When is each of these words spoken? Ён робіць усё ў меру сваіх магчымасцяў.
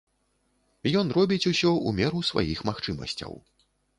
Ён 1.01 1.11
робіць 1.17 1.43
усё 1.51 1.69
ў 1.71 1.89
меру 2.01 2.23
сваіх 2.31 2.65
магчымасцяў. 2.69 3.31